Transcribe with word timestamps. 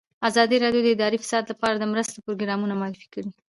ازادي 0.29 0.57
راډیو 0.63 0.81
د 0.83 0.87
اداري 0.95 1.17
فساد 1.23 1.43
لپاره 1.51 1.75
د 1.77 1.83
مرستو 1.91 2.23
پروګرامونه 2.25 2.73
معرفي 2.81 3.07
کړي. 3.13 3.29